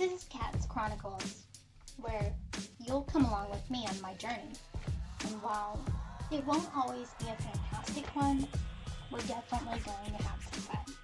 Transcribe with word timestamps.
This 0.00 0.22
is 0.22 0.28
Kats 0.30 0.64
Chronicles, 0.64 1.44
where 1.98 2.32
you'll 2.78 3.02
come 3.02 3.26
along 3.26 3.50
with 3.50 3.70
me 3.70 3.86
on 3.86 4.00
my 4.00 4.14
journey. 4.14 4.54
And 5.26 5.42
while 5.42 5.78
it 6.32 6.42
won't 6.46 6.66
always 6.74 7.10
be 7.18 7.26
a 7.26 7.36
fantastic 7.36 8.06
one, 8.16 8.48
we're 9.12 9.18
definitely 9.18 9.78
going 9.80 10.16
to 10.16 10.22
have 10.22 10.42
some 10.50 10.62
fun. 10.62 10.94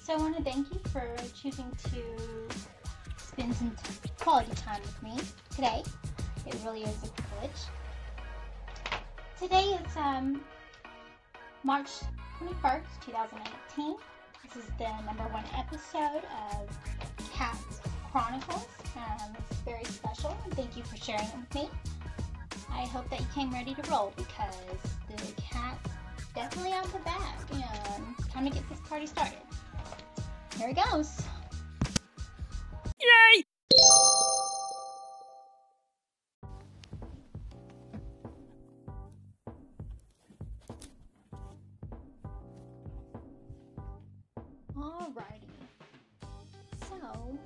So 0.00 0.14
I 0.14 0.16
want 0.18 0.36
to 0.36 0.44
thank 0.44 0.72
you 0.72 0.78
for 0.92 1.12
choosing 1.42 1.76
to 1.90 2.56
spend 3.16 3.52
some 3.56 3.74
t- 3.82 4.10
quality 4.20 4.52
time 4.54 4.80
with 4.80 5.02
me 5.02 5.18
today. 5.50 5.82
It 6.46 6.56
really 6.64 6.84
is 6.84 7.02
a 7.02 7.08
privilege. 7.20 7.62
Today 9.40 9.76
is 9.84 9.96
um, 9.96 10.40
March 11.64 11.90
21st, 12.40 12.84
2019. 13.04 13.96
This 14.44 14.64
is 14.64 14.70
the 14.78 14.88
number 15.04 15.24
one 15.32 15.44
episode 15.56 16.22
of 16.52 16.78
Kats 17.32 17.80
Chronicles. 18.10 18.66
Um, 18.96 19.36
it's 19.38 19.58
very 19.60 19.84
special, 19.84 20.36
and 20.44 20.54
thank 20.54 20.76
you 20.76 20.82
for 20.82 20.96
sharing 20.96 21.22
it 21.22 21.34
with 21.36 21.54
me. 21.54 21.68
I 22.70 22.86
hope 22.86 23.08
that 23.10 23.20
you 23.20 23.26
came 23.34 23.52
ready 23.52 23.74
to 23.74 23.90
roll 23.90 24.12
because 24.16 24.56
the 25.08 25.42
cat's 25.42 25.90
definitely 26.34 26.72
out 26.72 26.84
the 26.92 26.98
bag, 27.00 27.38
and 27.52 28.14
it's 28.18 28.28
time 28.28 28.44
to 28.44 28.50
get 28.50 28.68
this 28.68 28.80
party 28.88 29.06
started. 29.06 29.38
Here 30.56 30.70
it 30.70 30.76
goes. 30.90 31.20
Yay! 33.00 33.44
Alrighty. 44.76 45.48
So, 46.88 47.38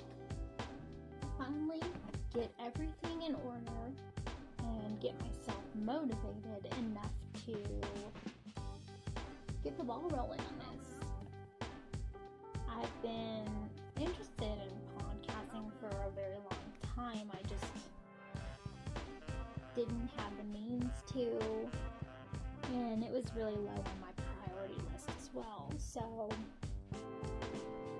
finally 1.43 1.81
get 2.33 2.51
everything 2.59 3.21
in 3.21 3.35
order 3.35 3.91
and 4.59 4.99
get 5.01 5.13
myself 5.19 5.63
motivated 5.83 6.73
enough 6.79 7.11
to 7.45 7.55
get 9.63 9.77
the 9.77 9.83
ball 9.83 10.09
rolling 10.13 10.39
on 10.39 10.55
this. 10.59 11.67
I've 12.69 13.01
been 13.01 13.47
interested 13.99 14.57
in 14.63 14.71
podcasting 14.97 15.69
for 15.79 15.87
a 15.87 16.11
very 16.15 16.37
long 16.37 16.95
time. 16.95 17.29
I 17.31 17.41
just 17.47 17.65
didn't 19.75 20.09
have 20.17 20.31
the 20.37 20.57
means 20.57 20.91
to, 21.13 21.39
and 22.73 23.03
it 23.03 23.11
was 23.11 23.25
really 23.35 23.55
low 23.55 23.71
on 23.71 23.97
my 24.01 24.13
priority 24.45 24.75
list 24.91 25.09
as 25.19 25.29
well. 25.33 25.71
So, 25.77 26.29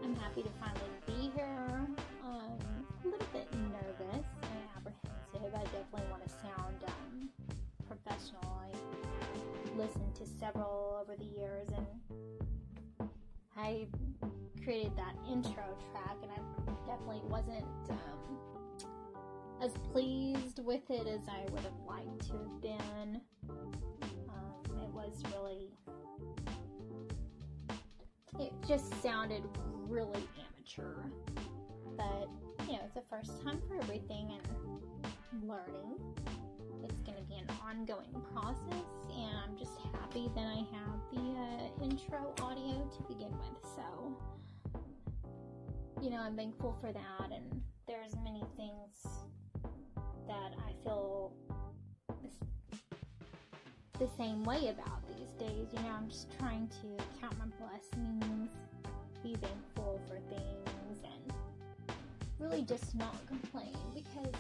I'm 0.04 0.16
happy 0.16 0.44
to 0.44 0.50
finally 0.60 0.93
bit 3.34 3.52
nervous 3.54 4.26
and 4.44 4.60
apprehensive. 4.78 5.56
I 5.56 5.64
definitely 5.64 6.08
want 6.12 6.24
to 6.24 6.30
sound 6.30 6.84
um, 6.88 7.30
professional. 7.88 8.62
I 8.62 9.76
listened 9.76 10.14
to 10.16 10.26
several 10.40 11.00
over 11.02 11.16
the 11.18 11.26
years 11.26 11.68
and 11.76 13.10
I 13.58 13.88
created 14.64 14.96
that 14.98 15.16
intro 15.28 15.64
track 15.92 16.18
and 16.22 16.32
I 16.32 16.88
definitely 16.88 17.22
wasn't 17.28 17.66
um, 17.90 18.38
as 19.62 19.72
pleased 19.92 20.60
with 20.64 20.90
it 20.92 21.08
as 21.08 21.28
I 21.28 21.50
would 21.52 21.64
have 21.64 21.80
liked 21.88 22.28
to 22.28 22.34
have 22.34 22.62
been. 22.62 23.22
Um, 23.50 24.84
it 24.84 24.94
was 24.94 25.24
really 25.34 25.72
it 28.40 28.54
just 28.68 29.02
sounded 29.02 29.44
really 29.88 30.24
amateur. 30.38 31.10
But, 31.98 32.28
it's 32.96 33.10
the 33.10 33.16
first 33.16 33.44
time 33.44 33.60
for 33.68 33.76
everything 33.82 34.32
and 34.34 35.48
learning. 35.48 35.96
It's 36.84 37.02
going 37.02 37.18
to 37.18 37.24
be 37.24 37.36
an 37.36 37.48
ongoing 37.66 38.14
process, 38.34 38.86
and 39.10 39.38
I'm 39.44 39.58
just 39.58 39.72
happy 39.94 40.30
that 40.36 40.46
I 40.46 40.66
have 40.76 41.00
the 41.12 41.20
uh, 41.20 41.84
intro 41.84 42.34
audio 42.42 42.90
to 42.96 43.04
begin 43.08 43.32
with. 43.32 43.72
So, 43.76 44.18
you 46.02 46.10
know, 46.10 46.18
I'm 46.18 46.36
thankful 46.36 46.78
for 46.82 46.92
that, 46.92 47.32
and 47.32 47.62
there's 47.88 48.16
many 48.24 48.44
things 48.58 49.08
that 50.28 50.54
I 50.68 50.74
feel 50.84 51.34
the 54.00 54.10
same 54.18 54.44
way 54.44 54.70
about 54.70 55.02
these 55.08 55.32
days. 55.40 55.68
You 55.74 55.80
know, 55.80 55.96
I'm 55.98 56.10
just 56.10 56.28
trying 56.38 56.68
to 56.68 57.04
count 57.20 57.38
my 57.40 57.46
blessings, 57.58 58.52
be 59.24 59.36
thankful 59.36 60.02
for 60.08 60.20
things, 60.30 60.83
really 62.44 62.62
just 62.64 62.94
not 62.96 63.16
complain 63.26 63.76
because 63.96 64.36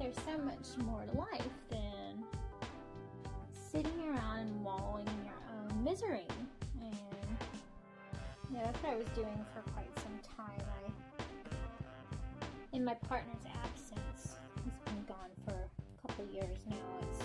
there's 0.00 0.16
so 0.24 0.38
much 0.38 0.84
more 0.84 1.04
to 1.04 1.18
life 1.18 1.54
than 1.70 2.24
sitting 3.52 4.00
around 4.08 4.48
wallowing 4.62 5.06
in 5.06 5.24
your 5.24 5.40
own 5.52 5.84
misery. 5.84 6.26
And 6.80 6.96
you 8.50 8.56
know, 8.56 8.64
that's 8.64 8.82
what 8.82 8.92
I 8.92 8.96
was 8.96 9.06
doing 9.14 9.44
for 9.52 9.70
quite 9.72 9.90
some 9.98 10.18
time. 10.36 10.60
I, 10.60 10.90
in 12.72 12.84
my 12.84 12.94
partner's 12.94 13.44
absence, 13.62 14.36
he's 14.64 14.92
been 14.92 15.04
gone 15.06 15.30
for 15.44 15.54
a 15.54 16.08
couple 16.08 16.24
years 16.32 16.58
now. 16.68 16.76
It's 17.02 17.24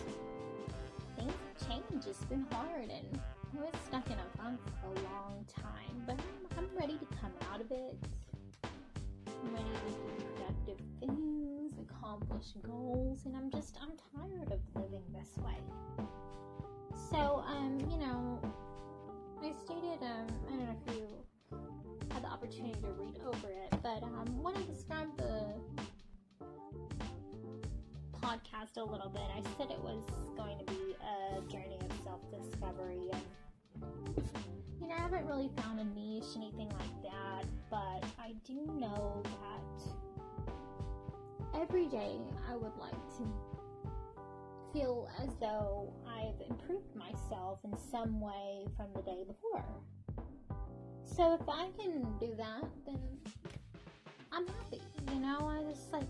things 1.15 1.33
have 1.33 1.69
changed. 1.69 2.07
It's 2.07 2.25
been 2.25 2.45
hard, 2.51 2.89
and 2.89 3.19
I 3.57 3.61
was 3.61 3.73
stuck 3.87 4.05
in 4.07 4.13
a 4.13 4.37
funk 4.37 4.59
for 4.81 4.87
a 4.87 5.03
long 5.05 5.45
time. 5.47 6.03
But 6.05 6.19
I'm, 6.19 6.65
I'm 6.65 6.69
ready 6.79 6.97
to 6.97 7.05
come 7.19 7.31
out 7.51 7.61
of 7.61 7.71
it. 7.71 7.95
Do 9.45 10.25
productive 10.35 10.85
things, 10.99 11.73
accomplish 11.79 12.53
goals, 12.65 13.25
and 13.25 13.35
I'm 13.35 13.49
just 13.49 13.77
I'm 13.81 13.91
tired 14.15 14.51
of 14.51 14.59
living 14.75 15.03
this 15.13 15.37
way. 15.43 15.55
So, 17.09 17.43
um, 17.47 17.79
you 17.89 17.97
know, 17.97 18.39
I 19.41 19.51
stated, 19.63 20.03
um, 20.03 20.27
I 20.47 20.49
don't 20.49 20.65
know 20.65 20.75
if 20.87 20.95
you 20.95 21.07
had 22.11 22.23
the 22.23 22.27
opportunity 22.27 22.79
to 22.81 22.87
read 22.91 23.19
over 23.25 23.49
it, 23.49 23.73
but 23.81 24.03
um, 24.03 24.41
when 24.41 24.55
I 24.55 24.63
described 24.63 25.17
the 25.17 25.55
podcast 28.21 28.77
a 28.77 28.83
little 28.83 29.09
bit. 29.09 29.23
I 29.35 29.41
said 29.57 29.71
it 29.71 29.81
was 29.81 30.03
going 30.35 30.57
to 30.59 30.65
be 30.65 30.95
a 31.01 31.41
journey 31.51 31.79
of 31.81 31.97
self 32.03 32.19
discovery, 32.31 33.09
and 33.11 33.21
you 34.81 34.87
know, 34.87 34.95
I 34.95 34.99
haven't 34.99 35.25
really 35.25 35.49
found 35.57 35.79
a 35.79 35.83
niche, 35.83 36.35
anything 36.35 36.69
like 36.69 37.11
that, 37.11 37.45
but 37.69 38.08
I 38.29 38.33
do 38.45 38.63
know 38.79 39.23
that 39.23 39.81
every 41.59 41.87
day 41.87 42.19
I 42.47 42.55
would 42.55 42.77
like 42.77 42.91
to 43.17 43.25
feel 44.71 45.09
as 45.19 45.29
though 45.41 45.91
I've 46.07 46.39
improved 46.47 46.95
myself 46.95 47.57
in 47.63 47.75
some 47.75 48.21
way 48.21 48.67
from 48.77 48.93
the 48.93 49.01
day 49.01 49.23
before. 49.25 49.65
So 51.03 51.33
if 51.33 51.49
I 51.49 51.69
can 51.81 52.03
do 52.19 52.35
that, 52.37 52.65
then 52.85 53.01
I'm 54.31 54.45
happy. 54.45 54.83
You 55.11 55.21
know, 55.21 55.47
I 55.47 55.63
just 55.67 55.91
like 55.91 56.03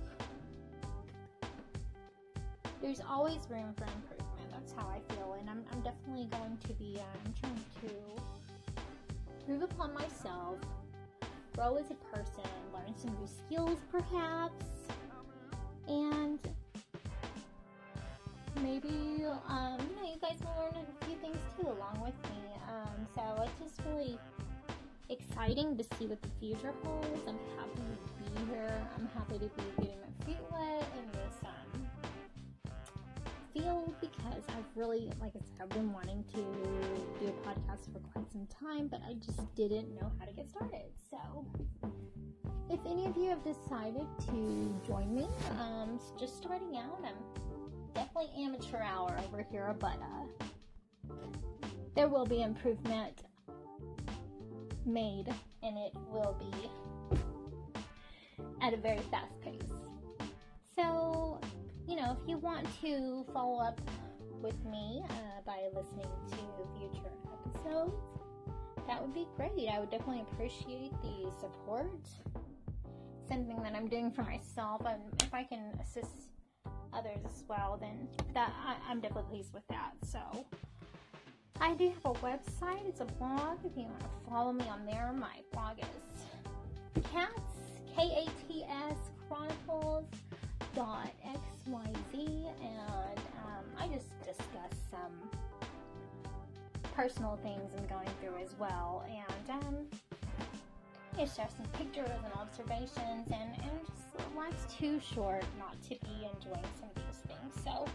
there's 2.82 3.00
always 3.00 3.48
room 3.50 3.74
for 3.78 3.86
improvement. 3.86 4.52
That's 4.52 4.74
how 4.74 4.90
I 4.90 5.00
feel, 5.14 5.38
and 5.40 5.50
I'm, 5.50 5.64
I'm 5.72 5.82
definitely 5.84 6.26
going 6.26 6.58
to 6.68 6.74
be 6.74 7.00
um, 7.00 7.34
trying 7.40 7.64
to 7.82 7.90
improve 9.40 9.72
upon 9.72 9.94
myself, 9.94 10.58
grow 11.60 11.76
as 11.76 11.92
a 11.92 12.16
person, 12.16 12.50
learn 12.74 12.96
some 12.96 13.12
new 13.20 13.28
skills, 13.28 13.80
perhaps, 13.92 14.66
and 15.90 16.40
maybe 18.64 19.26
um, 19.50 19.78
you 19.90 19.96
know 19.98 20.08
you 20.08 20.20
guys 20.22 20.40
will 20.40 20.56
learn 20.58 20.86
a 20.86 21.06
few 21.06 21.18
things 21.18 21.38
too 21.60 21.68
along 21.68 22.00
with 22.02 22.16
me. 22.32 22.40
Um, 22.70 23.06
so 23.14 23.44
it's 23.44 23.76
just 23.76 23.86
really 23.88 24.18
exciting 25.10 25.76
to 25.76 25.84
see 25.98 26.08
what 26.08 26.22
the 26.22 26.30
future 26.40 26.74
holds. 26.82 27.20
I'm 27.28 27.40
happy 27.58 27.84
to 27.92 28.24
be 28.24 28.52
here. 28.52 28.88
I'm 28.96 29.10
happy 29.14 29.40
to 29.40 29.50
be 29.50 29.64
getting 29.82 29.98
my 30.00 30.26
feet 30.26 30.44
wet 30.52 30.88
in 30.98 31.12
this 31.12 31.36
field 33.60 33.94
because 34.02 34.44
I've 34.50 34.66
really, 34.76 35.10
like 35.20 35.34
I 35.36 35.40
said, 35.40 35.62
I've 35.62 35.70
been 35.70 35.92
wanting 35.92 36.24
to 36.34 36.38
do 37.20 37.28
a 37.28 37.48
podcast 37.48 37.92
for 37.92 38.00
quite 38.14 38.32
some 38.32 38.48
time, 38.48 38.88
but 38.88 39.02
I 39.08 39.14
just 39.14 39.54
didn't 39.56 39.94
know 39.96 40.12
how 40.20 40.26
to 40.26 40.32
get 40.34 40.50
started. 40.50 40.92
So, 41.10 41.46
if 42.70 42.80
any 42.86 43.06
of 43.06 43.18
you 43.18 43.30
have 43.30 43.44
decided 43.44 44.08
to 44.28 44.82
join 44.86 45.14
me, 45.14 45.28
um, 45.60 46.00
just 46.20 46.38
starting 46.38 46.78
out, 46.78 47.04
I'm 47.04 47.16
definitely 47.94 48.30
amateur 48.44 48.82
hour 48.82 49.18
over 49.28 49.46
here, 49.52 49.76
but 49.80 49.98
uh, 50.02 51.14
there 51.96 52.08
will 52.08 52.26
be 52.26 52.42
improvement 52.44 53.24
made, 54.86 55.28
and 55.64 55.78
it 55.78 55.94
will 56.12 56.36
be 56.40 56.70
at 58.62 58.74
a 58.74 58.78
very 58.78 59.02
fast 59.12 59.40
pace. 59.42 59.74
So, 60.76 61.42
you 61.90 61.96
know, 61.96 62.16
if 62.22 62.30
you 62.30 62.38
want 62.38 62.68
to 62.82 63.26
follow 63.34 63.60
up 63.60 63.82
with 64.42 64.64
me 64.66 65.04
uh, 65.10 65.14
by 65.46 65.58
listening 65.74 66.08
to 66.30 66.38
future 66.78 67.12
episodes, 67.34 67.96
that 68.88 69.02
would 69.02 69.14
be 69.14 69.28
great. 69.36 69.68
I 69.70 69.80
would 69.80 69.90
definitely 69.90 70.22
appreciate 70.32 70.92
the 71.02 71.32
support. 71.42 71.90
something 73.30 73.62
that 73.64 73.76
I'm 73.76 73.88
doing 73.88 74.12
for 74.12 74.24
myself, 74.24 74.82
and 74.86 75.02
if 75.22 75.34
I 75.34 75.44
can 75.44 75.72
assist 75.82 76.30
others 76.92 77.20
as 77.26 77.44
well, 77.48 77.78
then 77.80 78.08
that 78.34 78.52
I, 78.66 78.76
I'm 78.90 79.00
definitely 79.00 79.30
pleased 79.30 79.54
with 79.54 79.68
that. 79.70 79.94
So 80.04 80.20
I 81.62 81.76
do 81.76 81.90
have 81.90 82.06
a 82.06 82.18
website. 82.20 82.88
It's 82.88 83.02
a 83.02 83.06
blog. 83.06 83.60
If 83.64 83.78
you 83.78 83.84
want 83.84 84.00
to 84.00 84.30
follow 84.30 84.52
me 84.52 84.68
on 84.68 84.86
there, 84.86 85.14
my 85.14 85.38
blog 85.54 85.80
is 85.80 87.04
cats 87.14 87.56
k 87.96 88.26
a 88.26 88.52
t 88.52 88.64
s 88.64 88.98
chronicles 89.28 90.06
dot 90.76 91.12
x 91.70 91.86
y 91.86 91.92
z, 92.12 92.48
and 92.62 93.20
um, 93.46 93.66
I 93.78 93.88
just 93.88 94.10
discuss 94.24 94.74
some 94.92 95.14
personal 96.96 97.38
things 97.44 97.72
I'm 97.78 97.88
going 97.88 98.10
through 98.22 98.42
as 98.44 98.56
well, 98.60 99.06
and 99.08 99.50
um, 99.50 99.76
I 101.18 101.26
share 101.26 101.48
some 101.56 101.66
pictures 101.74 102.10
and 102.24 102.34
observations, 102.34 103.28
and 103.28 103.52
and 103.62 103.86
just 103.86 104.36
life's 104.36 104.74
too 104.74 105.00
short 105.00 105.44
not 105.58 105.82
to 105.84 105.90
be 105.90 106.28
enjoying 106.34 106.66
some 106.80 106.90
of 106.90 106.96
these 106.96 107.22
things. 107.28 107.54
So, 107.64 107.86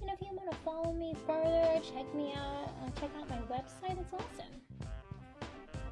you 0.00 0.06
know, 0.06 0.12
if 0.14 0.20
you 0.20 0.28
want 0.34 0.50
to 0.50 0.56
follow 0.58 0.92
me 0.92 1.14
further, 1.26 1.80
check 1.94 2.12
me 2.14 2.32
out, 2.36 2.70
uh, 2.82 3.00
check 3.00 3.10
out 3.20 3.28
my 3.28 3.38
website. 3.54 4.00
It's 4.00 4.12
awesome. 4.12 4.54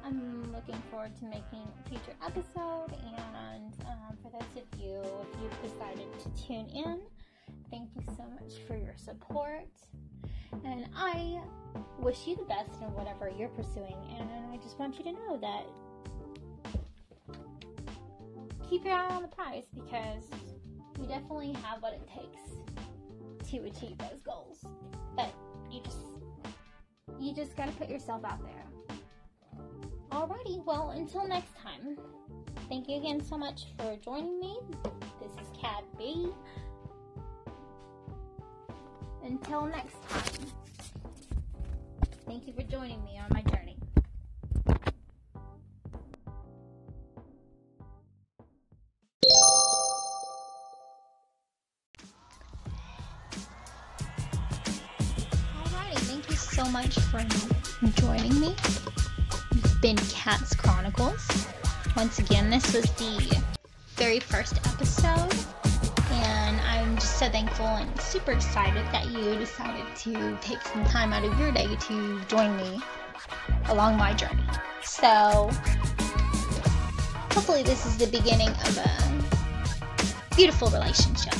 I'm 0.03 0.51
looking 0.53 0.81
forward 0.89 1.15
to 1.19 1.25
making 1.25 1.63
a 1.85 1.89
future 1.89 2.15
episode, 2.25 2.91
and 2.91 3.73
um, 3.85 4.17
for 4.21 4.29
those 4.31 4.63
of 4.63 4.79
you, 4.79 4.99
if 4.99 5.41
you've 5.41 5.71
decided 5.71 6.07
to 6.19 6.20
tune 6.51 6.67
in, 6.75 6.99
thank 7.69 7.87
you 7.95 8.01
so 8.17 8.23
much 8.23 8.59
for 8.67 8.75
your 8.75 8.95
support. 8.97 9.69
And 10.65 10.85
I 10.93 11.39
wish 11.99 12.27
you 12.27 12.35
the 12.35 12.43
best 12.43 12.81
in 12.81 12.93
whatever 12.93 13.31
you're 13.37 13.47
pursuing, 13.49 13.95
and 14.19 14.29
I 14.51 14.57
just 14.57 14.77
want 14.77 14.97
you 14.97 15.05
to 15.05 15.13
know 15.13 15.39
that 15.39 15.65
keep 18.69 18.83
your 18.83 18.95
eye 18.95 19.15
on 19.15 19.21
the 19.21 19.29
prize 19.29 19.63
because 19.73 20.25
you 20.99 21.07
definitely 21.07 21.53
have 21.53 21.81
what 21.81 21.93
it 21.93 22.05
takes 22.05 23.49
to 23.49 23.57
achieve 23.59 23.97
those 23.97 24.19
goals. 24.25 24.65
But 25.15 25.33
you 25.71 25.81
just 25.83 25.99
you 27.17 27.33
just 27.33 27.55
gotta 27.55 27.71
put 27.73 27.89
yourself 27.89 28.25
out 28.25 28.39
there. 28.43 28.97
Alrighty, 30.11 30.65
well 30.65 30.89
until 30.89 31.25
next 31.25 31.55
time. 31.55 31.97
Thank 32.67 32.89
you 32.89 32.97
again 32.97 33.23
so 33.23 33.37
much 33.37 33.67
for 33.77 33.95
joining 34.03 34.37
me. 34.41 34.57
Until 39.51 39.67
next 39.67 40.01
time. 40.07 40.23
Thank 42.25 42.47
you 42.47 42.53
for 42.53 42.63
joining 42.63 43.03
me 43.03 43.19
on 43.19 43.27
my 43.31 43.41
journey. 43.41 43.77
Alrighty, 55.57 55.97
thank 55.97 56.29
you 56.29 56.37
so 56.37 56.63
much 56.69 56.97
for 56.97 57.21
joining 57.99 58.39
me. 58.39 58.55
It's 59.51 59.73
been 59.81 59.97
Kats 59.97 60.55
Chronicles. 60.55 61.27
Once 61.97 62.19
again, 62.19 62.49
this 62.49 62.73
was 62.73 62.89
the 62.91 63.43
very 63.97 64.21
first 64.21 64.55
episode, 64.65 65.33
just 67.01 67.17
so 67.17 67.27
thankful 67.29 67.65
and 67.65 67.99
super 67.99 68.31
excited 68.31 68.85
that 68.91 69.07
you 69.07 69.35
decided 69.35 69.83
to 69.95 70.37
take 70.39 70.61
some 70.61 70.85
time 70.85 71.11
out 71.11 71.23
of 71.23 71.37
your 71.39 71.51
day 71.51 71.75
to 71.75 72.21
join 72.25 72.55
me 72.57 72.79
along 73.69 73.97
my 73.97 74.13
journey. 74.13 74.43
So, 74.83 75.49
hopefully, 77.31 77.63
this 77.63 77.87
is 77.87 77.97
the 77.97 78.05
beginning 78.05 78.49
of 78.49 78.77
a 78.77 80.35
beautiful 80.35 80.69
relationship. 80.69 81.33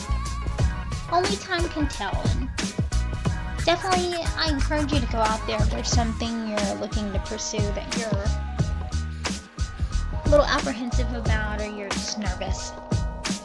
Only 1.12 1.36
time 1.36 1.70
can 1.70 1.88
tell, 1.88 2.20
and 2.32 2.50
definitely 3.64 4.16
I 4.38 4.50
encourage 4.50 4.92
you 4.92 5.00
to 5.00 5.08
go 5.12 5.20
out 5.20 5.46
there 5.46 5.62
if 5.62 5.70
there's 5.70 5.92
something 5.92 6.48
you're 6.48 6.76
looking 6.76 7.14
to 7.14 7.20
pursue 7.20 7.60
that 7.60 7.98
you're 8.00 8.26
a 10.26 10.30
little 10.30 10.46
apprehensive 10.46 11.14
about 11.14 11.62
or 11.62 11.68
you're 11.68 11.90
just 11.90 12.18
nervous 12.18 12.72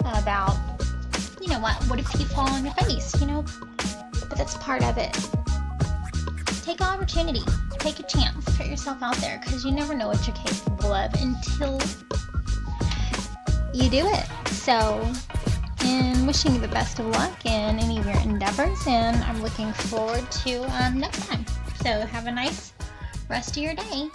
about. 0.01 0.76
Know 1.57 1.63
what? 1.63 1.83
What 1.85 1.99
if 1.99 2.21
you 2.21 2.27
fall 2.27 2.51
on 2.51 2.67
your 2.67 2.75
face? 2.75 3.19
You 3.19 3.29
know, 3.29 3.45
but 4.29 4.37
that's 4.37 4.59
part 4.59 4.83
of 4.85 4.99
it. 4.99 5.15
Take 6.63 6.83
an 6.83 6.89
opportunity, 6.89 7.41
take 7.79 7.99
a 7.99 8.03
chance, 8.03 8.45
put 8.59 8.67
yourself 8.67 9.03
out 9.03 9.17
there 9.17 9.41
because 9.43 9.65
you 9.65 9.73
never 9.73 9.95
know 9.95 10.09
what 10.09 10.27
you're 10.27 10.37
capable 10.37 10.93
of 10.93 11.15
until 11.15 11.81
you 13.73 13.89
do 13.89 14.07
it. 14.07 14.27
So 14.49 15.03
and 15.81 16.27
wishing 16.27 16.57
you 16.57 16.61
the 16.61 16.69
best 16.69 16.99
of 16.99 17.07
luck 17.07 17.47
in 17.47 17.79
any 17.79 18.01
of 18.01 18.05
your 18.05 18.21
endeavors. 18.21 18.87
And 18.87 19.17
I'm 19.25 19.43
looking 19.43 19.73
forward 19.73 20.31
to 20.31 20.85
um, 20.85 20.99
next 20.99 21.27
time. 21.27 21.47
So 21.77 22.01
have 22.01 22.27
a 22.27 22.33
nice 22.33 22.75
rest 23.31 23.57
of 23.57 23.63
your 23.63 23.75
day. 23.75 24.11